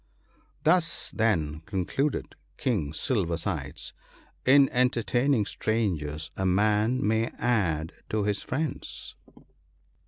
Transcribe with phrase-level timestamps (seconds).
[0.63, 3.93] "Thus, then," concluded King Silver sides,"
[4.53, 9.15] in enter taining strangers a man may add to his friends."